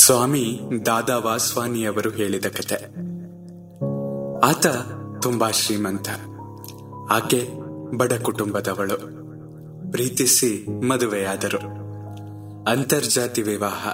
ಸ್ವಾಮಿ 0.00 0.60
ದಾದಾ 0.86 1.18
ವಾಸ್ವಾನಿಯವರು 1.18 2.10
ಹೇಳಿದ 2.10 2.46
ಕತೆ. 2.46 2.74
ಆತ 4.46 4.66
ತುಂಬಾ 5.22 5.50
ಶ್ರೀಮಂತ. 5.50 6.08
ಆಕೆ 7.10 7.48
ಬಡ 7.96 8.12
ಕುಟುಂಬದವಳು. 8.12 8.96
ಪ್ರೀತಿಸಿ 9.90 10.66
ಮದುವೆಯಾದರು. 10.88 11.58
ಅಂತರ್ಜಾತಿ 12.70 13.42
ವಿವಾಹ. 13.42 13.88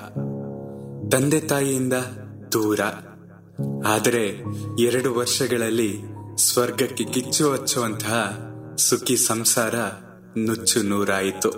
ತಂದೆ 1.08 1.40
ತಾಯಿಯಿಂದ 1.40 1.92
ದೂರ. 2.52 2.80
ಆದರೆ 3.86 4.42
ಎರಡು 4.78 5.14
ವರ್ಷಗಳಲ್ಲಿ 5.14 5.98
ಸ್ವರ್ಗಕ್ಕೆ 6.36 7.04
ಕಿಚ್ಚು 7.04 7.52
ಹಚ್ಚುವಂತಹ 7.52 8.38
ಸುಖಿ 8.78 9.16
ಸಂಸಾರ 9.16 9.74
ನುಚ್ಚು 10.38 10.82
ನೂರಾಯಿತು. 10.82 11.50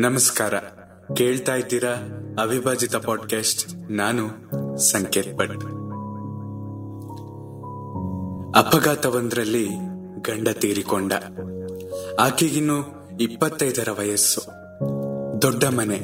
ನಮಸ್ಕಾರ. 0.00 0.54
ಕೇಳ್ತಾ 1.16 1.54
ಇದ್ದೀರಾ 1.54 1.94
ಅವಿಭಾಜಿತ 2.40 2.96
ಪಾಡ್ಕಾಸ್ಟ್ 2.96 3.92
ನಾನು 3.92 4.28
ಸಂಕೇತ್ 4.78 5.36
ಭಟ್. 5.36 5.64
ಅಪಘಾತವೊಂದರಲ್ಲಿ 8.56 9.68
ಗಂಡ 10.20 10.48
ತೀರಿಕೊಂಡ. 10.48 11.12
ಆಕೆಗಿನ್ನು 12.20 13.08
ಇಪ್ಪತ್ತೈದರ 13.20 13.88
ವಯಸ್ಸು. 13.98 14.40
ದೊಡ್ಡ 15.42 15.64
ಮನೆ, 15.64 16.00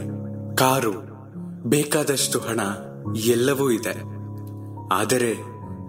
ಕಾರು, 0.57 0.93
ಬೇಕಾದಷ್ಟು 1.69 2.39
ಹಣ 2.39 2.61
ಎಲ್ಲವೂ 3.17 3.71
ಇದೆ. 3.71 4.03
ಆದರೆ 4.93 5.35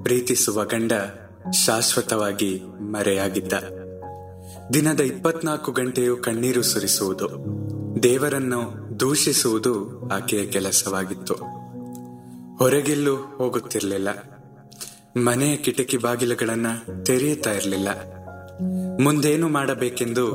ಪ್ರೀತಿಸುವ 0.04 0.66
ಗಂಡ 0.66 0.92
ಶಾಶ್ವತವಾಗಿ 1.52 2.62
ಮರೆಯಾಗಿದ್ದ. 2.80 3.54
ದಿನದ 4.74 5.00
ಇಪ್ಪತ್ನಾಲ್ಕು 5.00 5.72
ಗಂಟೆಯು 5.72 6.18
ಕಣ್ಣೀರು 6.18 6.64
ಸುರಿಸುವುದು. 6.64 7.30
ದೇವರನ್ನು 8.04 8.85
ದೂಷಿಸುವುದು 9.00 10.02
ಆಕೆಯ 10.14 10.46
ಕೆಲಸವಾಗಿತ್ತು. 10.46 11.34
ಹೊರಗೆಲ್ಲೂ 12.58 13.16
ಹೋಗುತ್ತಿರಲಿಲ್ಲ. 13.16 14.36
ಮನೆಯ 15.18 15.56
ಕಿಟಕಿ 15.56 15.98
ಬಾಗಿಲುಗಳನ್ನ 15.98 16.68
ತೆರೆಯುತ್ತಾ 17.04 17.52
ಇರಲಿಲ್ಲ. 17.52 17.90
ಮುಂದೇನು 19.02 19.50
ಮಾಡಬೇಕೆಂದು 19.50 20.28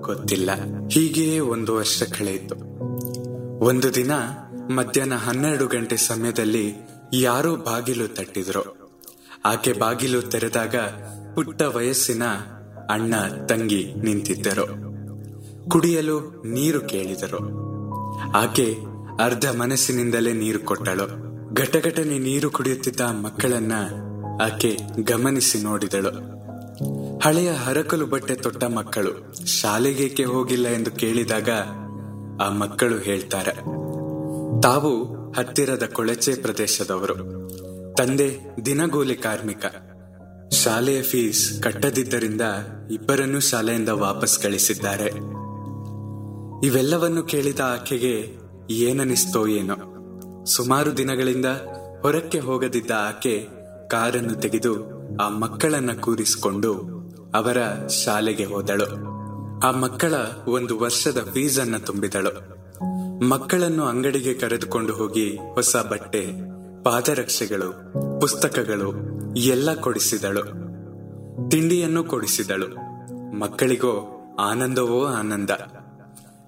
ಗೊತ್ತಿಲ್ಲ. 0.00 0.50
ಹೀಗೆಯೇ 0.88 1.40
ಒಂದು 1.40 1.74
ವರ್ಷ 1.74 2.02
ಕಳೆಯಿತು. 2.02 2.54
ಒಂದು 3.64 3.94
ದಿನ 3.94 4.10
ಮಧ್ಯಾಹ್ನ 4.70 5.14
ಹನ್ನೆರಡು 5.14 5.66
ಗಂಟೆ 5.66 5.96
ಸಮಯದಲ್ಲಿ 5.96 6.74
ಯಾರೋ 7.12 7.56
ಬಾಗಿಲು 7.56 8.08
ತಟ್ಟಿದ್ರು. 8.08 8.92
ಆಕೆ 9.44 9.72
ಬಾಗಿಲು 9.72 10.22
ತೆರೆದಾಗ 10.22 10.76
ಪುಟ್ಟ 11.34 11.62
ವಯಸ್ಸಿನ 11.62 12.24
ಅಣ್ಣ, 12.90 13.14
ತಂಗಿ 13.46 13.94
ನಿಂತಿದ್ದರು. 13.94 14.92
ಕುಡಿಯಲು 15.70 16.42
ನೀರು 16.46 16.80
ಕೇಳಿದರು. 16.80 17.71
ಆಕೆ 18.34 18.66
ಅರ್ಧ 19.20 19.46
ಮನಸ್ಸಿನಿಂದಲೇ 19.46 20.32
ನೀರು 20.32 20.60
ಕೊಟ್ಟಳು. 20.60 21.06
ಘಟಘಟನೆ 21.54 22.18
ನೀರು 22.18 22.50
ಕುಡಿಯುತ್ತಿದ್ದ 22.50 23.00
ಮಕ್ಕಳನ್ನ 23.00 23.72
ಆಕೆ 24.42 24.78
ಗಮನಿಸಿ 25.02 25.58
ನೋಡಿದಳು. 25.62 26.12
ಹಳೆಯ 27.18 27.50
ಹರಕಲು 27.50 28.06
ಬಟ್ಟೆ 28.06 28.34
ತೊಟ್ಟ 28.34 28.64
ಮಕ್ಕಳು 28.64 29.12
ಶಾಲೆಗೇಕೆ 29.46 30.24
ಹೋಗಿಲ್ಲ 30.24 30.68
ಎಂದು 30.68 30.90
ಕೇಳಿದಾಗ 30.90 31.50
ಆ 32.42 32.48
ಮಕ್ಕಳು 32.50 32.98
ಹೇಳ್ತಾರೆ, 32.98 33.54
ತಾವು 34.62 34.92
ಹತ್ತಿರದ 35.32 35.82
ಕೊಳಚೆ 35.92 36.34
ಪ್ರದೇಶದವರು. 36.34 37.16
ತಂದೆ 37.94 38.28
ದಿನಗೂಲಿ 38.66 39.16
ಕಾರ್ಮಿಕ. 39.16 39.64
ಶಾಲೆಯ 40.52 41.02
ಫೀಸ್ 41.02 41.62
ಕಟ್ಟದಿದ್ದರಿಂದ 41.62 42.44
ಇಬ್ಬರನ್ನೂ 42.90 43.40
ಶಾಲೆಯಿಂದ 43.40 43.88
ವಾಪಸ್ 43.88 44.38
ಕಳಿಸಿದ್ದಾರೆ. 44.38 45.08
ಇವೆಲ್ಲವನ್ನು 46.62 47.22
ಕೇಳಿದ 47.22 47.60
ಆಕೆಗೆ 47.60 48.36
ಏನನಿಸ್ತೋ 48.70 49.46
ಏನೋ. 49.46 49.74
ಸುಮಾರು 50.44 50.96
ದಿನಗಳಿಂದ 50.96 51.46
ಹೊರಕ್ಕೆ 52.02 52.38
ಹೋಗದಿದ್ದ 52.38 52.90
ಆಕೆ 52.90 53.48
ಕಾರನ್ನು 53.90 54.34
ತೆಗೆದು 54.34 54.74
ಆ 55.16 55.28
ಮಕ್ಕಳನ್ನ 55.28 55.92
ಕೂರಿಸಿಕೊಂಡು 55.92 56.74
ಅವರ 57.34 57.86
ಶಾಲೆಗೆ 57.86 58.44
ಹೋದಳು. 58.44 58.86
ಆ 59.60 59.70
ಮಕ್ಕಳ 59.70 60.14
ಒಂದು 60.46 60.78
ವರ್ಷದ 60.78 61.30
ಫೀಸ್ 61.32 61.60
ಅನ್ನ 61.60 61.76
ತುಂಬಿದಳು. 61.76 62.52
ಮಕ್ಕಳನ್ನು 63.28 63.84
ಅಂಗಡಿಗೆ 63.84 64.34
ಕರೆದುಕೊಂಡು 64.34 64.92
ಹೋಗಿ 64.94 65.36
ಹೊಸ 65.36 65.76
ಬಟ್ಟೆ, 65.76 66.26
ಪಾದರಕ್ಷೆಗಳು, 66.84 67.92
ಪುಸ್ತಕಗಳು 68.20 68.92
ಎಲ್ಲ 69.34 69.74
ಕೊಡಿಸಿದಳು. 69.74 70.42
ತಿಂಡಿಯನ್ನು 71.50 72.04
ಕೊಡಿಸಿದಳು. 72.04 72.68
ಮಕ್ಕಳಿಗೋ 73.38 74.18
ಆನಂದವೋ 74.40 75.06
ಆನಂದ. 75.06 75.50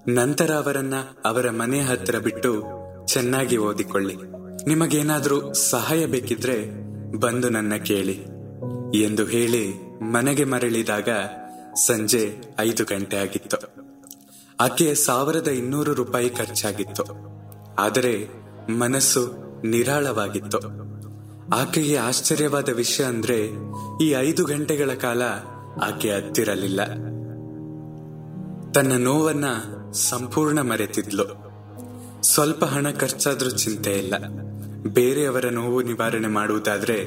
ನಂತರ 0.07 0.51
ಅವರನ್ನ 0.51 0.93
ಅವರ 1.25 1.49
ಮನೆ 1.49 1.79
ಹತ್ರ 1.79 2.19
ಬಿಟ್ಟು 2.19 2.63
ಚೆನ್ನಾಗಿ 3.05 3.57
ಓದಿಕೊಳ್ಳಿ. 3.57 4.15
ನಿಮಗೇನಾದ್ರೂ 4.67 5.53
ಸಹಾಯ 5.53 6.05
ಬೇಕಿದ್ರೆ 6.05 6.65
ಬಂದು 7.17 7.49
ನನ್ನ 7.49 7.75
ಕೇಳಿ 7.75 8.23
ಎಂದು 9.03 9.25
ಹೇಳಿ 9.25 9.73
ಮನೆಗೆ 10.01 10.43
ಮರಳಿದಾಗ 10.43 11.09
ಸಂಜೆ 11.87 12.37
ಐದು 12.59 12.83
ಗಂಟೆ 12.83 13.17
ಆಗಿತ್ತು. 13.17 13.57
ಆಕೆ 14.59 14.95
ಸಾವಿರದ 14.95 15.47
ಇನ್ನೂರು 15.47 15.93
ರೂಪಾಯಿ 15.93 16.29
ಖರ್ಚಾಗಿತ್ತು. 16.29 17.03
ಆದರೆ 17.79 18.27
ಮನಸ್ಸು 18.71 19.33
ನಿರಾಳವಾಗಿತ್ತು. 19.65 20.59
ಆಕೆಗೆ 21.55 21.97
ಆಶ್ಚರ್ಯವಾದ 21.97 22.69
ವಿಷಯ 22.69 23.03
ಅಂದ್ರೆ 23.03 23.51
ಈ 24.03 24.09
ಐದು 24.09 24.45
ಗಂಟೆಗಳ 24.45 24.93
ಕಾಲ 24.93 25.21
ಆಕೆ 25.83 26.11
ಹತ್ತಿರಲಿಲ್ಲ. 26.11 26.85
ತನ್ನ 28.71 29.03
ನೋವನ್ನ 29.03 29.45
ಸಂಪೂರ್ಣ 29.95 30.61
ಮರೆತಿದ್ಲು. 30.61 31.23
ಸ್ವಲ್ಪ 32.23 32.65
ಹಣ 32.65 32.91
ಖರ್ಚಾದ್ರೂ 32.91 33.49
ಚಿಂತೆ 33.49 33.91
ಇಲ್ಲ. 33.91 34.13
ಬೇರೆಯವರ 34.87 35.45
ನೋವು 35.51 35.81
ನಿವಾರಣೆ 35.81 36.27
ಮಾಡುವುದಾದ್ರೆ 36.27 37.05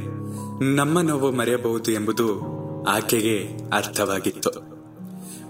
ನಮ್ಮ 0.75 1.00
ನೋವು 1.00 1.32
ಮರೆಯಬಹುದು 1.32 1.93
ಎಂಬುದು 1.93 2.41
ಆಕೆಗೆ 2.84 3.48
ಅರ್ಥವಾಗಿತ್ತು. 3.72 4.50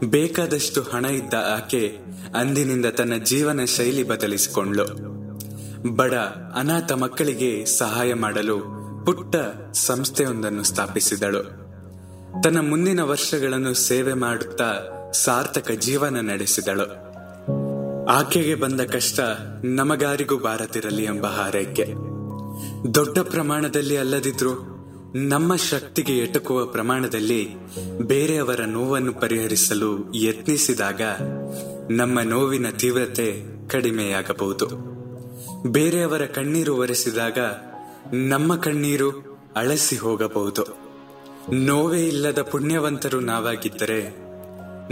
ಬೇಕಾದಷ್ಟು 0.05 0.83
ಹಣ 0.83 1.05
ಇದ್ದ 1.05 1.35
ಆಕೆ 1.35 1.99
ಅಂದಿನಿಂದ 2.35 2.87
ತನ್ನ 2.87 3.13
ಜೀವನ 3.17 3.65
ಶೈಲಿ 3.65 4.03
ಬದಲಿಸಿಕೊಂಡ್ಳು. 4.03 4.85
ಬಡ, 5.95 6.15
ಅನಾಥ 6.55 6.93
ಮಕ್ಕಳಿಗೆ 6.93 7.67
ಸಹಾಯ 7.67 8.15
ಮಾಡಲು 8.15 8.59
ಪುಟ್ಟ 9.07 9.37
ಸಂಸ್ಥೆಯೊಂದನ್ನು 9.73 10.63
ಸ್ಥಾಪಿಸಿದಳು. 10.63 11.43
ತನ್ನ 12.43 12.69
ಮುಂದಿನ 12.69 13.01
ವರ್ಷಗಳನ್ನು 13.01 13.75
ಸೇವೆ 13.75 14.13
ಮಾಡುತ್ತಾ 14.13 14.75
ಸಾರ್ಥಕ 15.13 15.71
ಜೀವನ 15.71 16.17
ನಡೆಸಿದಳು. 16.21 17.08
ಆಕೆಗೆ 18.09 18.55
ಬಂದ 18.55 18.81
ಕಷ್ಟ 18.81 19.21
ನಮಗಾರಿಗೂ 19.65 20.39
ಬಾರದಿರಲಿ 20.39 21.05
ಎಂಬ 21.05 21.27
ಹಾರೈಕೆ. 21.27 21.85
ದೊಡ್ಡ 22.95 23.19
ಪ್ರಮಾಣದಲ್ಲಿ 23.19 23.97
ಅಲ್ಲದಿದ್ರು 23.97 24.79
ನಮ್ಮ 25.15 25.57
ಶಕ್ತಿಗೆ 25.57 26.19
ಎಟಕುವ 26.19 26.67
ಪ್ರಮಾಣದಲ್ಲಿ 26.67 27.49
ಬೇರೆಯವರ 27.99 28.61
ನೋವನ್ನು 28.67 29.13
ಪರಿಹರಿಸಲು 29.13 30.15
ಯತ್ನಿಸಿದಾಗ 30.15 31.01
ನಮ್ಮ 31.91 32.21
ನೋವಿನ 32.21 32.71
ತೀವ್ರತೆ 32.71 33.45
ಕಡಿಮೆಯಾಗಬಹುದು. 33.69 34.67
ಬೇರೆಯವರ 35.73 36.23
ಕಣ್ಣೀರು 36.27 36.77
ಒರೆಸಿದಾಗ 36.77 37.39
ನಮ್ಮ 38.13 38.57
ಕಣ್ಣೀರು 38.57 39.39
ಅಳಸಿ 39.57 39.97
ಹೋಗಬಹುದು. 39.97 40.77
ನೋವೇ 41.55 42.07
ಇಲ್ಲದ 42.07 42.43
ಪುಣ್ಯವಂತರು 42.43 43.21
ನಾವಾಗಿದ್ದರೆ 43.21 44.17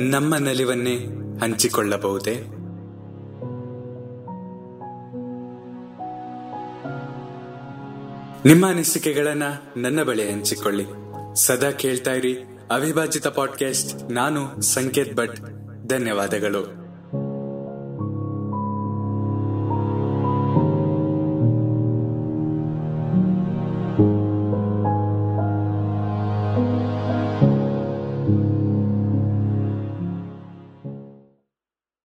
ನಮ್ಮ 0.02 0.36
ನಲಿವನ್ನೇ 0.36 0.96
ಹಂಚಿಕೊಳ್ಳಬಹುದೇ? 1.42 2.55
ನಿಮ್ಮ 8.46 8.68
ಅನಿಸಿಕೆಗಳನ್ನ 8.68 9.42
ನನ್ನ 9.76 10.02
ಬಳಿ 10.02 10.32
ಹಂಚಿಕೊಳ್ಳಿ. 10.32 10.84
ಸದಾ 11.46 11.70
ಕೇಳ್ತಾ 11.70 12.12
ಇರಿ 12.12 12.38
ಅವಿಭಾಜಿತ 12.70 13.26
ಪಾಡ್ಕಾಸ್ಟ್ 13.26 14.12
ನಾನು 14.12 14.62
ಸಂಕೇತ್ 14.62 15.14
ಭಟ್. 15.14 15.36
ಧನ್ಯವಾದಗಳು. 15.88 16.85